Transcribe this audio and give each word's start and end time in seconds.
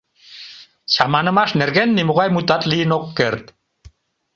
—Чаманымаш 0.93 1.49
нерген 1.59 1.89
нимогай 1.97 2.29
мутат 2.31 2.61
лийын 2.71 2.91
ок 2.97 3.05
керт. 3.17 3.45